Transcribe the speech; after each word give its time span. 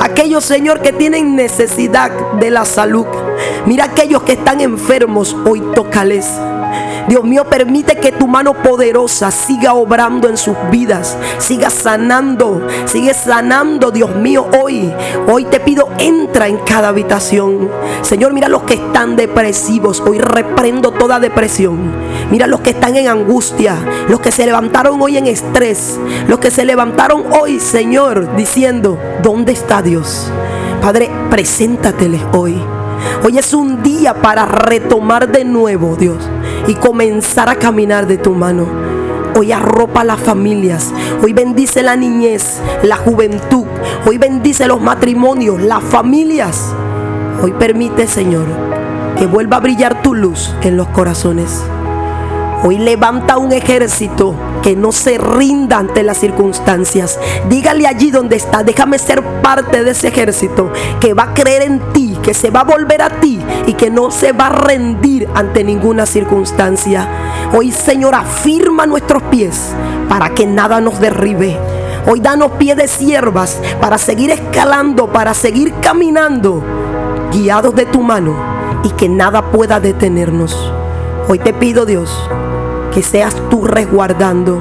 Aquellos, 0.00 0.44
Señor, 0.44 0.80
que 0.80 0.94
tienen 0.94 1.36
necesidad 1.36 2.10
de 2.40 2.50
la 2.50 2.64
salud. 2.64 3.06
Mira 3.66 3.84
aquellos 3.84 4.22
que 4.22 4.32
están 4.32 4.62
enfermos, 4.62 5.36
hoy 5.44 5.60
tócales. 5.74 6.26
Dios 7.08 7.24
mío, 7.24 7.44
permite 7.44 7.96
que 7.96 8.12
tu 8.12 8.28
mano 8.28 8.54
poderosa 8.54 9.30
siga 9.30 9.74
obrando 9.74 10.28
en 10.28 10.36
sus 10.36 10.56
vidas, 10.70 11.16
siga 11.38 11.68
sanando, 11.68 12.66
sigue 12.86 13.12
sanando, 13.12 13.90
Dios 13.90 14.14
mío, 14.14 14.46
hoy. 14.62 14.92
Hoy 15.26 15.44
te 15.44 15.60
pido, 15.60 15.88
entra 15.98 16.46
en 16.46 16.58
cada 16.58 16.88
habitación. 16.88 17.70
Señor, 18.02 18.32
mira 18.32 18.48
los 18.48 18.62
que 18.62 18.74
están 18.74 19.16
depresivos, 19.16 20.00
hoy 20.00 20.18
reprendo 20.18 20.92
toda 20.92 21.18
depresión. 21.18 21.92
Mira 22.30 22.46
los 22.46 22.60
que 22.60 22.70
están 22.70 22.96
en 22.96 23.08
angustia, 23.08 23.76
los 24.08 24.20
que 24.20 24.30
se 24.30 24.46
levantaron 24.46 25.00
hoy 25.02 25.16
en 25.16 25.26
estrés, 25.26 25.98
los 26.28 26.38
que 26.38 26.50
se 26.50 26.64
levantaron 26.64 27.24
hoy, 27.32 27.58
Señor, 27.58 28.36
diciendo, 28.36 28.98
¿dónde 29.22 29.52
está 29.52 29.82
Dios? 29.82 30.30
Padre, 30.80 31.10
preséntateles 31.30 32.22
hoy. 32.32 32.60
Hoy 33.24 33.38
es 33.38 33.52
un 33.52 33.82
día 33.82 34.14
para 34.14 34.46
retomar 34.46 35.30
de 35.30 35.44
nuevo, 35.44 35.96
Dios 35.96 36.18
y 36.66 36.74
comenzar 36.74 37.48
a 37.48 37.56
caminar 37.56 38.06
de 38.06 38.18
tu 38.18 38.34
mano. 38.34 38.66
Hoy 39.34 39.52
arropa 39.52 40.04
las 40.04 40.20
familias. 40.20 40.92
Hoy 41.22 41.32
bendice 41.32 41.82
la 41.82 41.96
niñez, 41.96 42.60
la 42.82 42.96
juventud. 42.96 43.64
Hoy 44.06 44.18
bendice 44.18 44.66
los 44.66 44.80
matrimonios, 44.80 45.60
las 45.62 45.82
familias. 45.82 46.72
Hoy 47.42 47.52
permite, 47.52 48.06
Señor, 48.06 48.46
que 49.18 49.26
vuelva 49.26 49.56
a 49.56 49.60
brillar 49.60 50.02
tu 50.02 50.14
luz 50.14 50.54
en 50.62 50.76
los 50.76 50.88
corazones. 50.88 51.62
Hoy 52.62 52.78
levanta 52.78 53.38
un 53.38 53.52
ejército 53.52 54.34
que 54.62 54.76
no 54.76 54.92
se 54.92 55.18
rinda 55.18 55.78
ante 55.78 56.02
las 56.02 56.18
circunstancias. 56.18 57.18
Dígale 57.48 57.86
allí 57.86 58.10
donde 58.10 58.36
está, 58.36 58.62
déjame 58.62 58.98
ser 58.98 59.22
parte 59.42 59.82
de 59.84 59.90
ese 59.90 60.08
ejército 60.08 60.72
que 61.00 61.14
va 61.14 61.24
a 61.24 61.34
creer 61.34 61.62
en 61.62 61.80
ti, 61.92 62.16
que 62.22 62.34
se 62.34 62.50
va 62.50 62.60
a 62.60 62.64
volver 62.64 63.02
a 63.02 63.20
ti 63.20 63.40
y 63.66 63.74
que 63.74 63.90
no 63.90 64.10
se 64.10 64.32
va 64.32 64.46
a 64.46 64.50
rendir 64.50 65.28
ante 65.34 65.64
ninguna 65.64 66.06
circunstancia. 66.06 67.08
Hoy, 67.54 67.72
Señor, 67.72 68.14
afirma 68.14 68.86
nuestros 68.86 69.22
pies 69.24 69.72
para 70.08 70.30
que 70.30 70.46
nada 70.46 70.80
nos 70.80 71.00
derribe. 71.00 71.58
Hoy 72.06 72.20
danos 72.20 72.52
pie 72.52 72.74
de 72.74 72.88
siervas 72.88 73.60
para 73.80 73.98
seguir 73.98 74.30
escalando, 74.30 75.12
para 75.12 75.34
seguir 75.34 75.72
caminando, 75.80 76.62
guiados 77.32 77.74
de 77.74 77.86
tu 77.86 78.02
mano 78.02 78.34
y 78.82 78.90
que 78.90 79.08
nada 79.08 79.50
pueda 79.50 79.78
detenernos. 79.78 80.72
Hoy 81.28 81.38
te 81.38 81.52
pido, 81.52 81.86
Dios, 81.86 82.10
que 82.92 83.02
seas 83.02 83.34
tú 83.48 83.64
resguardando, 83.64 84.60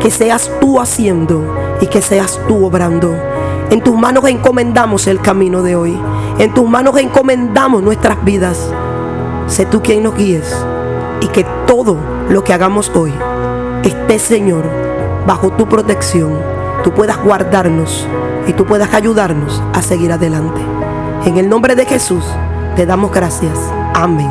que 0.00 0.10
seas 0.10 0.50
tú 0.60 0.80
haciendo 0.80 1.56
y 1.80 1.86
que 1.86 2.02
seas 2.02 2.40
tú 2.48 2.66
obrando. 2.66 3.14
En 3.70 3.80
tus 3.80 3.96
manos 3.96 4.24
encomendamos 4.28 5.06
el 5.06 5.20
camino 5.20 5.62
de 5.62 5.76
hoy. 5.76 5.98
En 6.38 6.52
tus 6.52 6.68
manos 6.68 6.96
encomendamos 6.98 7.82
nuestras 7.82 8.24
vidas. 8.24 8.72
Sé 9.46 9.66
tú 9.66 9.82
quien 9.82 10.02
nos 10.02 10.16
guíes 10.16 10.52
y 11.20 11.28
que 11.28 11.46
todo 11.66 11.96
lo 12.28 12.42
que 12.42 12.52
hagamos 12.52 12.90
hoy 12.94 13.12
esté, 13.84 14.18
Señor, 14.18 14.64
bajo 15.26 15.50
tu 15.50 15.68
protección. 15.68 16.32
Tú 16.82 16.92
puedas 16.92 17.22
guardarnos 17.22 18.06
y 18.46 18.52
tú 18.52 18.64
puedas 18.64 18.92
ayudarnos 18.94 19.62
a 19.72 19.82
seguir 19.82 20.12
adelante. 20.12 20.60
En 21.24 21.36
el 21.36 21.48
nombre 21.48 21.76
de 21.76 21.86
Jesús 21.86 22.24
te 22.74 22.86
damos 22.86 23.12
gracias. 23.12 23.58
Amén. 23.94 24.30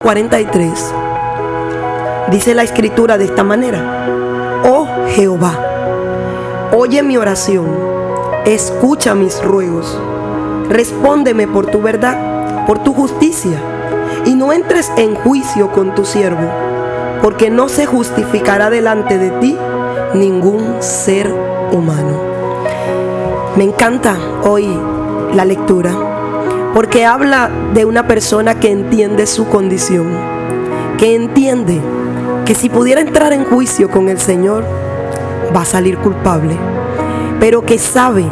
43 0.00 1.05
Dice 2.30 2.54
la 2.56 2.64
escritura 2.64 3.18
de 3.18 3.24
esta 3.24 3.44
manera. 3.44 4.60
Oh 4.64 4.88
Jehová, 5.10 5.52
oye 6.76 7.04
mi 7.04 7.16
oración, 7.16 7.66
escucha 8.44 9.14
mis 9.14 9.40
ruegos, 9.44 9.96
respóndeme 10.68 11.46
por 11.46 11.66
tu 11.66 11.80
verdad, 11.80 12.66
por 12.66 12.80
tu 12.80 12.92
justicia, 12.94 13.60
y 14.24 14.34
no 14.34 14.52
entres 14.52 14.90
en 14.96 15.14
juicio 15.14 15.70
con 15.70 15.94
tu 15.94 16.04
siervo, 16.04 16.50
porque 17.22 17.48
no 17.48 17.68
se 17.68 17.86
justificará 17.86 18.70
delante 18.70 19.18
de 19.18 19.30
ti 19.30 19.56
ningún 20.14 20.78
ser 20.80 21.32
humano. 21.70 22.18
Me 23.56 23.62
encanta 23.62 24.16
hoy 24.42 24.68
la 25.32 25.44
lectura, 25.44 25.92
porque 26.74 27.06
habla 27.06 27.50
de 27.72 27.84
una 27.84 28.08
persona 28.08 28.58
que 28.58 28.72
entiende 28.72 29.26
su 29.26 29.46
condición, 29.46 30.08
que 30.98 31.14
entiende 31.14 31.80
que 32.44 32.54
si 32.54 32.68
pudiera 32.68 33.00
entrar 33.00 33.32
en 33.32 33.44
juicio 33.44 33.90
con 33.90 34.08
el 34.08 34.18
Señor, 34.18 34.64
va 35.54 35.62
a 35.62 35.64
salir 35.64 35.98
culpable, 35.98 36.56
pero 37.40 37.62
que 37.62 37.78
sabe 37.78 38.24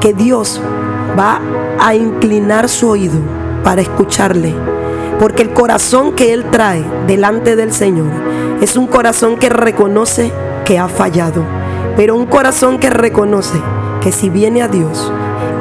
que 0.00 0.12
Dios 0.12 0.60
va 1.18 1.40
a 1.78 1.94
inclinar 1.94 2.68
su 2.68 2.88
oído 2.88 3.18
para 3.64 3.82
escucharle, 3.82 4.54
porque 5.18 5.42
el 5.42 5.52
corazón 5.52 6.12
que 6.12 6.32
Él 6.32 6.44
trae 6.50 6.84
delante 7.06 7.56
del 7.56 7.72
Señor 7.72 8.10
es 8.60 8.76
un 8.76 8.86
corazón 8.86 9.36
que 9.36 9.48
reconoce 9.48 10.32
que 10.64 10.78
ha 10.78 10.88
fallado, 10.88 11.42
pero 11.96 12.16
un 12.16 12.26
corazón 12.26 12.78
que 12.78 12.90
reconoce 12.90 13.60
que 14.00 14.12
si 14.12 14.30
viene 14.30 14.62
a 14.62 14.68
Dios, 14.68 15.10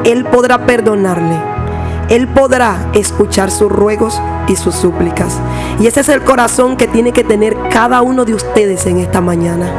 Él 0.03 0.25
podrá 0.25 0.65
perdonarle 0.65 1.54
él 2.09 2.27
podrá 2.27 2.89
escuchar 2.93 3.51
sus 3.51 3.71
ruegos 3.71 4.21
y 4.47 4.55
sus 4.55 4.75
súplicas. 4.75 5.39
Y 5.79 5.87
ese 5.87 6.01
es 6.01 6.09
el 6.09 6.21
corazón 6.21 6.77
que 6.77 6.87
tiene 6.87 7.11
que 7.11 7.23
tener 7.23 7.55
cada 7.69 8.01
uno 8.01 8.25
de 8.25 8.35
ustedes 8.35 8.85
en 8.85 8.99
esta 8.99 9.21
mañana. 9.21 9.71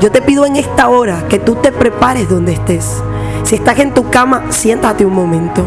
Yo 0.00 0.10
te 0.10 0.22
pido 0.22 0.46
en 0.46 0.56
esta 0.56 0.88
hora 0.88 1.26
que 1.28 1.38
tú 1.38 1.56
te 1.56 1.72
prepares 1.72 2.28
donde 2.28 2.52
estés. 2.52 3.02
Si 3.44 3.54
estás 3.54 3.78
en 3.78 3.92
tu 3.92 4.10
cama, 4.10 4.44
siéntate 4.50 5.04
un 5.04 5.14
momento. 5.14 5.64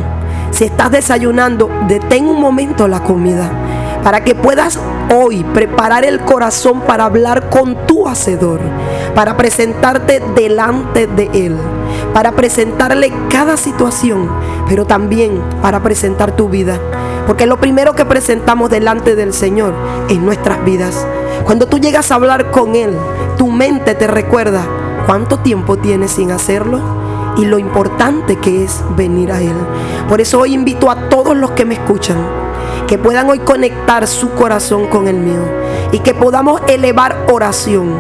Si 0.52 0.64
estás 0.66 0.92
desayunando, 0.92 1.70
detén 1.88 2.28
un 2.28 2.40
momento 2.40 2.88
la 2.88 3.04
comida 3.04 3.52
para 4.04 4.24
que 4.24 4.36
puedas 4.36 4.80
hoy 5.16 5.44
preparar 5.54 6.04
el 6.04 6.20
corazón 6.20 6.82
para 6.82 7.06
hablar 7.06 7.50
con 7.50 7.88
tu 7.88 8.08
hacedor, 8.08 8.60
para 9.16 9.38
presentarte 9.38 10.22
delante 10.36 11.08
de 11.08 11.30
Él, 11.34 11.58
para 12.14 12.34
presentarle 12.34 13.12
cada 13.30 13.58
situación, 13.58 14.30
pero 14.68 14.86
también 14.86 15.42
para 15.62 15.82
presentar 15.82 16.36
tu 16.36 16.50
vida. 16.50 16.80
Porque 17.28 17.46
lo 17.46 17.60
primero 17.60 17.94
que 17.94 18.06
presentamos 18.06 18.70
delante 18.70 19.16
del 19.16 19.34
Señor 19.34 19.74
es 20.10 20.20
nuestras 20.20 20.64
vidas. 20.66 21.08
Cuando 21.46 21.68
tú 21.68 21.80
llegas 21.80 22.12
a 22.12 22.16
hablar 22.16 22.52
con 22.52 22.76
Él, 22.76 22.96
tu 23.38 23.50
mente 23.50 23.96
te 23.96 24.08
recuerda 24.08 24.66
cuánto 25.06 25.40
tiempo 25.40 25.78
tienes 25.78 26.12
sin 26.12 26.32
hacerlo 26.32 26.80
y 27.38 27.46
lo 27.46 27.58
importante 27.58 28.38
que 28.38 28.64
es 28.64 28.82
venir 28.96 29.32
a 29.32 29.42
Él. 29.42 29.56
Por 30.08 30.22
eso 30.22 30.40
hoy 30.40 30.54
invito 30.54 30.92
a 30.92 31.10
todos 31.10 31.36
los 31.36 31.52
que 31.52 31.66
me 31.66 31.76
escuchan 31.76 32.18
que 32.88 32.98
puedan 32.98 33.30
hoy 33.30 33.40
conectar 33.40 34.08
su 34.08 34.32
corazón 34.32 34.88
con 34.88 35.08
el 35.08 35.16
mío 35.16 35.42
y 35.92 36.00
que 36.00 36.14
podamos 36.14 36.62
elevar 36.68 37.26
oración, 37.32 37.96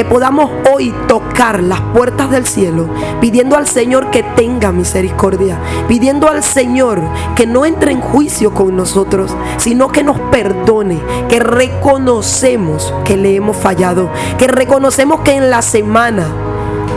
que 0.00 0.04
podamos 0.06 0.50
hoy 0.72 0.94
tocar 1.08 1.62
las 1.62 1.82
puertas 1.92 2.30
del 2.30 2.46
cielo, 2.46 2.88
pidiendo 3.20 3.54
al 3.54 3.66
Señor 3.66 4.10
que 4.10 4.22
tenga 4.22 4.72
misericordia, 4.72 5.60
pidiendo 5.88 6.26
al 6.30 6.42
Señor 6.42 7.02
que 7.36 7.46
no 7.46 7.66
entre 7.66 7.92
en 7.92 8.00
juicio 8.00 8.54
con 8.54 8.74
nosotros, 8.74 9.36
sino 9.58 9.92
que 9.92 10.02
nos 10.02 10.18
perdone, 10.18 10.98
que 11.28 11.38
reconocemos 11.38 12.94
que 13.04 13.18
le 13.18 13.36
hemos 13.36 13.58
fallado, 13.58 14.08
que 14.38 14.46
reconocemos 14.46 15.20
que 15.20 15.32
en 15.32 15.50
la 15.50 15.60
semana 15.60 16.49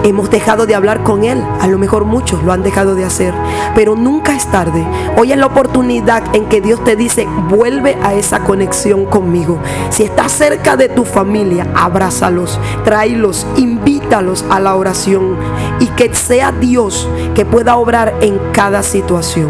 hemos 0.04 0.30
dejado 0.30 0.66
de 0.66 0.76
hablar 0.76 1.04
con 1.04 1.24
Él. 1.24 1.44
A 1.60 1.68
lo 1.68 1.78
mejor 1.78 2.06
muchos 2.06 2.44
lo 2.44 2.52
han 2.52 2.64
dejado 2.64 2.96
de 2.96 3.06
hacer, 3.06 3.34
pero 3.76 3.96
nunca 3.96 4.36
es 4.36 4.46
tarde. 4.52 4.86
Hoy 5.18 5.32
es 5.32 5.38
la 5.38 5.48
oportunidad 5.48 6.36
en 6.36 6.46
que 6.46 6.62
Dios 6.62 6.84
te 6.84 6.96
dice, 6.96 7.28
vuelve 7.50 7.98
a 8.04 8.14
esa 8.14 8.40
conexión 8.44 9.06
conmigo. 9.06 9.58
Si 9.90 10.04
estás 10.04 10.32
cerca 10.32 10.76
de 10.76 10.90
tu 10.90 11.06
familia, 11.06 11.68
abrázalos, 11.76 12.60
tráelos, 12.84 13.48
invítalos 13.56 14.46
a 14.50 14.60
la 14.60 14.76
oración 14.76 15.38
y 15.80 15.88
que 15.88 16.14
sea 16.14 16.52
Dios 16.52 17.08
que 17.34 17.46
pueda 17.46 17.76
obrar 17.78 18.14
en 18.22 18.40
cada 18.52 18.84
situación. 18.84 19.50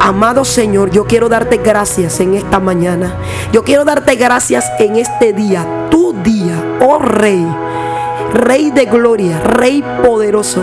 Amado 0.00 0.44
Señor, 0.44 0.90
yo 0.90 1.04
quiero 1.04 1.28
darte 1.28 1.58
gracias 1.58 2.20
en 2.20 2.34
esta 2.34 2.58
mañana. 2.58 3.14
Yo 3.52 3.62
quiero 3.62 3.84
darte 3.84 4.16
gracias 4.16 4.64
en 4.78 4.96
este 4.96 5.32
día, 5.32 5.88
tu 5.90 6.12
día, 6.22 6.78
oh 6.80 6.98
Rey 6.98 7.46
Rey 8.34 8.72
de 8.72 8.84
gloria, 8.86 9.38
Rey 9.38 9.80
poderoso. 10.02 10.60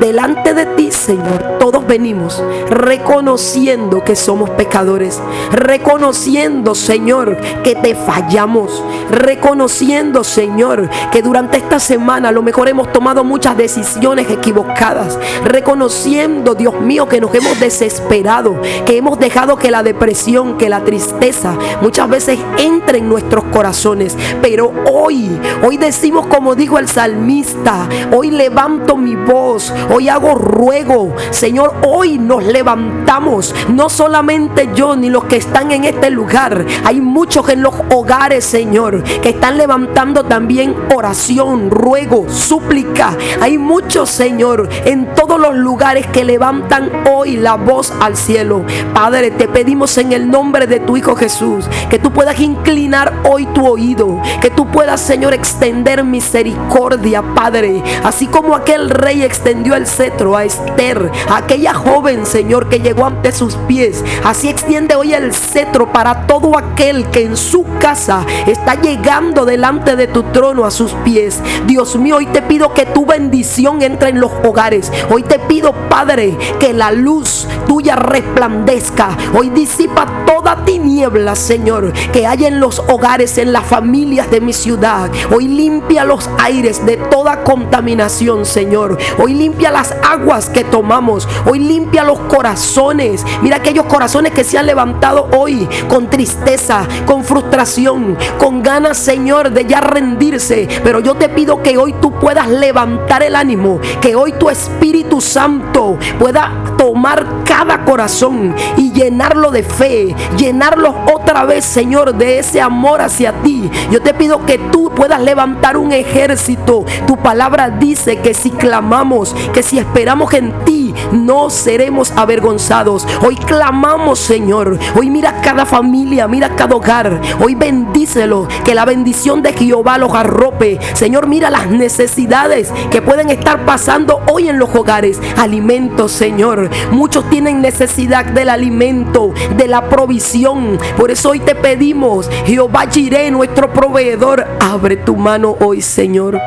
Delante 0.00 0.52
de 0.52 0.66
ti, 0.66 0.92
Señor, 0.92 1.56
todos 1.58 1.86
venimos 1.86 2.42
reconociendo 2.68 4.04
que 4.04 4.14
somos 4.14 4.50
pecadores, 4.50 5.20
reconociendo, 5.52 6.74
Señor, 6.74 7.38
que 7.64 7.74
te 7.74 7.94
fallamos, 7.94 8.82
reconociendo, 9.10 10.22
Señor, 10.22 10.90
que 11.10 11.22
durante 11.22 11.56
esta 11.56 11.80
semana 11.80 12.28
a 12.28 12.32
lo 12.32 12.42
mejor 12.42 12.68
hemos 12.68 12.92
tomado 12.92 13.24
muchas 13.24 13.56
decisiones 13.56 14.30
equivocadas, 14.30 15.18
reconociendo, 15.44 16.54
Dios 16.54 16.78
mío, 16.80 17.08
que 17.08 17.20
nos 17.20 17.34
hemos 17.34 17.58
desesperado, 17.58 18.60
que 18.84 18.98
hemos 18.98 19.18
dejado 19.18 19.56
que 19.56 19.70
la 19.70 19.82
depresión, 19.82 20.58
que 20.58 20.68
la 20.68 20.84
tristeza 20.84 21.54
muchas 21.80 22.08
veces 22.08 22.38
entre 22.58 22.98
en 22.98 23.08
nuestros 23.08 23.44
corazones, 23.44 24.16
pero 24.42 24.72
hoy, 24.92 25.40
hoy 25.62 25.76
decimos 25.76 26.26
como 26.26 26.54
dijo 26.54 26.78
el 26.78 26.88
salmista, 26.88 27.88
hoy 28.12 28.30
levanto 28.30 28.96
mi 28.96 29.16
voz, 29.16 29.72
Hoy 29.88 30.08
hago 30.08 30.34
ruego, 30.34 31.14
Señor, 31.30 31.74
hoy 31.86 32.18
nos 32.18 32.44
levantamos, 32.44 33.54
no 33.68 33.88
solamente 33.88 34.68
yo 34.74 34.96
ni 34.96 35.10
los 35.10 35.24
que 35.24 35.36
están 35.36 35.70
en 35.70 35.84
este 35.84 36.10
lugar. 36.10 36.66
Hay 36.84 37.00
muchos 37.00 37.48
en 37.48 37.62
los 37.62 37.74
hogares, 37.94 38.44
Señor, 38.44 39.02
que 39.02 39.28
están 39.28 39.56
levantando 39.58 40.24
también 40.24 40.74
oración, 40.92 41.70
ruego, 41.70 42.26
súplica. 42.28 43.16
Hay 43.40 43.58
muchos, 43.58 44.10
Señor, 44.10 44.68
en 44.84 45.14
todos 45.14 45.38
los 45.38 45.54
lugares 45.54 46.06
que 46.08 46.24
levantan 46.24 46.90
hoy 47.08 47.36
la 47.36 47.54
voz 47.54 47.92
al 48.00 48.16
cielo. 48.16 48.64
Padre, 48.92 49.30
te 49.30 49.46
pedimos 49.46 49.96
en 49.98 50.12
el 50.12 50.28
nombre 50.28 50.66
de 50.66 50.80
tu 50.80 50.96
Hijo 50.96 51.14
Jesús 51.14 51.66
que 51.90 52.00
tú 52.00 52.12
puedas 52.12 52.40
inclinar 52.40 53.12
hoy 53.30 53.46
tu 53.46 53.64
oído, 53.64 54.20
que 54.40 54.50
tú 54.50 54.66
puedas, 54.66 55.00
Señor, 55.00 55.32
extender 55.32 56.02
misericordia, 56.02 57.22
Padre, 57.34 57.82
así 58.02 58.26
como 58.26 58.56
aquel 58.56 58.90
rey 58.90 59.22
extendió 59.22 59.75
el 59.76 59.86
cetro 59.86 60.36
a 60.36 60.44
Esther, 60.44 61.10
aquella 61.30 61.74
joven, 61.74 62.26
Señor, 62.26 62.68
que 62.68 62.80
llegó 62.80 63.06
ante 63.06 63.32
sus 63.32 63.56
pies. 63.68 64.04
Así 64.24 64.48
extiende 64.48 64.94
hoy 64.94 65.14
el 65.14 65.32
cetro 65.32 65.92
para 65.92 66.26
todo 66.26 66.58
aquel 66.58 67.06
que 67.10 67.24
en 67.24 67.36
su 67.36 67.64
casa 67.78 68.24
está 68.46 68.74
llegando 68.74 69.44
delante 69.44 69.96
de 69.96 70.06
tu 70.06 70.22
trono 70.24 70.64
a 70.64 70.70
sus 70.70 70.92
pies. 71.04 71.40
Dios 71.66 71.96
mío, 71.96 72.16
hoy 72.16 72.26
te 72.26 72.42
pido 72.42 72.72
que 72.74 72.86
tu 72.86 73.06
bendición 73.06 73.82
entre 73.82 74.10
en 74.10 74.20
los 74.20 74.32
hogares. 74.44 74.92
Hoy 75.10 75.22
te 75.22 75.38
pido, 75.38 75.72
Padre, 75.88 76.36
que 76.58 76.72
la 76.72 76.90
luz 76.90 77.46
tuya 77.66 77.96
resplandezca. 77.96 79.16
Hoy 79.34 79.50
disipa 79.50 80.24
toda 80.26 80.64
tiniebla, 80.64 81.34
Señor, 81.34 81.92
que 82.12 82.26
hay 82.26 82.46
en 82.46 82.60
los 82.60 82.78
hogares, 82.88 83.38
en 83.38 83.52
las 83.52 83.64
familias 83.64 84.30
de 84.30 84.40
mi 84.40 84.52
ciudad. 84.52 85.10
Hoy 85.34 85.48
limpia 85.48 86.04
los 86.04 86.28
aires 86.38 86.84
de 86.86 86.96
toda 86.96 87.44
contaminación, 87.44 88.44
Señor. 88.44 88.98
Hoy 89.18 89.34
limpia 89.34 89.65
las 89.70 89.94
aguas 90.02 90.50
que 90.50 90.64
tomamos. 90.64 91.28
Hoy 91.46 91.58
limpia 91.58 92.04
los 92.04 92.18
corazones. 92.20 93.24
Mira 93.42 93.56
aquellos 93.56 93.86
corazones 93.86 94.32
que 94.32 94.44
se 94.44 94.58
han 94.58 94.66
levantado 94.66 95.28
hoy 95.36 95.68
con 95.88 96.08
tristeza, 96.08 96.86
con 97.06 97.24
frustración, 97.24 98.16
con 98.38 98.62
ganas, 98.62 98.98
Señor, 98.98 99.50
de 99.50 99.64
ya 99.66 99.80
rendirse. 99.80 100.68
Pero 100.82 101.00
yo 101.00 101.14
te 101.14 101.28
pido 101.28 101.62
que 101.62 101.78
hoy 101.78 101.94
tú 102.00 102.12
puedas 102.12 102.48
levantar 102.48 103.22
el 103.22 103.36
ánimo, 103.36 103.80
que 104.00 104.16
hoy 104.16 104.32
tu 104.32 104.50
Espíritu 104.50 105.20
Santo 105.20 105.98
pueda 106.18 106.52
tomar 106.76 107.44
cada 107.44 107.84
corazón 107.84 108.54
y 108.76 108.92
llenarlo 108.92 109.50
de 109.50 109.62
fe, 109.62 110.14
llenarlo 110.36 110.94
otra 111.26 111.44
vez, 111.44 111.64
Señor, 111.64 112.14
de 112.14 112.38
ese 112.38 112.60
amor 112.60 113.00
hacia 113.00 113.32
ti. 113.42 113.68
Yo 113.90 114.00
te 114.00 114.14
pido 114.14 114.46
que 114.46 114.58
tú 114.58 114.92
puedas 114.94 115.20
levantar 115.20 115.76
un 115.76 115.90
ejército. 115.90 116.84
Tu 117.04 117.16
palabra 117.16 117.68
dice 117.68 118.18
que 118.18 118.32
si 118.32 118.52
clamamos, 118.52 119.34
que 119.52 119.64
si 119.64 119.76
esperamos 119.76 120.32
en 120.34 120.52
ti, 120.64 120.94
no 121.10 121.50
seremos 121.50 122.12
avergonzados. 122.12 123.08
Hoy 123.26 123.34
clamamos, 123.34 124.20
Señor. 124.20 124.78
Hoy 124.94 125.10
mira 125.10 125.40
cada 125.42 125.66
familia, 125.66 126.28
mira 126.28 126.54
cada 126.54 126.76
hogar. 126.76 127.20
Hoy 127.40 127.56
bendícelo, 127.56 128.46
que 128.64 128.76
la 128.76 128.84
bendición 128.84 129.42
de 129.42 129.52
Jehová 129.52 129.98
los 129.98 130.14
arrope. 130.14 130.78
Señor, 130.94 131.26
mira 131.26 131.50
las 131.50 131.66
necesidades 131.66 132.72
que 132.92 133.02
pueden 133.02 133.30
estar 133.30 133.64
pasando 133.64 134.22
hoy 134.32 134.48
en 134.48 134.60
los 134.60 134.72
hogares. 134.76 135.20
Alimentos, 135.36 136.12
Señor. 136.12 136.70
Muchos 136.92 137.28
tienen 137.30 137.60
necesidad 137.60 138.26
del 138.26 138.48
alimento, 138.48 139.34
de 139.56 139.66
la 139.66 139.88
provisión. 139.88 140.78
Hoy 141.24 141.40
te 141.40 141.54
pedimos, 141.54 142.28
Jehová 142.44 142.86
Jiré, 142.90 143.30
nuestro 143.30 143.72
proveedor, 143.72 144.46
abre 144.60 144.96
tu 144.96 145.16
mano 145.16 145.56
hoy, 145.60 145.80
Señor. 145.80 146.38